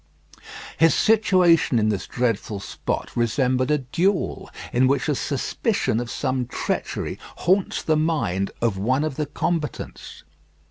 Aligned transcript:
His 0.77 0.95
situation 0.95 1.77
in 1.77 1.89
this 1.89 2.07
dreadful 2.07 2.59
spot 2.59 3.11
resembled 3.15 3.69
a 3.69 3.77
duel, 3.77 4.49
in 4.73 4.87
which 4.87 5.07
a 5.07 5.13
suspicion 5.13 5.99
of 5.99 6.09
some 6.09 6.47
treachery 6.47 7.19
haunts 7.45 7.83
the 7.83 7.97
mind 7.97 8.49
of 8.63 8.79
one 8.79 9.03
of 9.03 9.15
the 9.15 9.27
combatants. 9.27 10.23